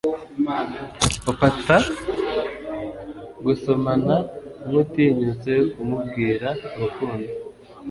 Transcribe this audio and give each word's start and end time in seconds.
ufata 1.31 1.75
gusomana 3.45 4.15
nkutinyutse 4.67 5.53
ku 5.71 5.81
mubwira 5.89 6.49
urukundo 6.75 7.29